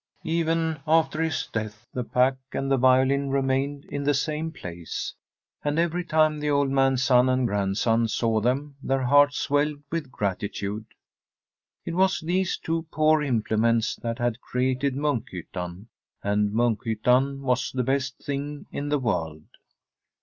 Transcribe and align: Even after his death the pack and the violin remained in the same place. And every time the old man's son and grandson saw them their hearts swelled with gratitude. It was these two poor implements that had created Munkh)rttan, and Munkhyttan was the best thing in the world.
Even 0.25 0.79
after 0.87 1.21
his 1.21 1.47
death 1.53 1.85
the 1.93 2.03
pack 2.03 2.35
and 2.53 2.71
the 2.71 2.77
violin 2.77 3.29
remained 3.29 3.85
in 3.85 4.01
the 4.03 4.15
same 4.15 4.51
place. 4.51 5.13
And 5.63 5.77
every 5.77 6.03
time 6.03 6.39
the 6.39 6.49
old 6.49 6.71
man's 6.71 7.03
son 7.03 7.29
and 7.29 7.45
grandson 7.45 8.07
saw 8.07 8.39
them 8.41 8.77
their 8.81 9.03
hearts 9.03 9.37
swelled 9.37 9.83
with 9.91 10.09
gratitude. 10.11 10.87
It 11.85 11.93
was 11.93 12.19
these 12.19 12.57
two 12.57 12.87
poor 12.91 13.21
implements 13.21 13.95
that 13.97 14.17
had 14.17 14.41
created 14.41 14.95
Munkh)rttan, 14.95 15.85
and 16.23 16.51
Munkhyttan 16.51 17.41
was 17.41 17.71
the 17.71 17.83
best 17.83 18.17
thing 18.17 18.65
in 18.71 18.89
the 18.89 18.97
world. 18.97 19.43